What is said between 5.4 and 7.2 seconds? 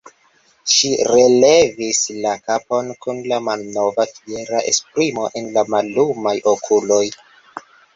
en la mallumaj okuloj.